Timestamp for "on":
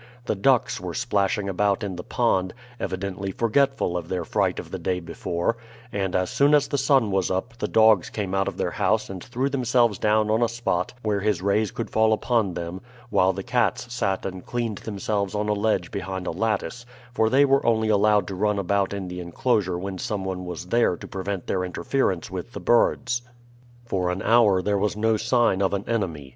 10.31-10.41, 15.35-15.47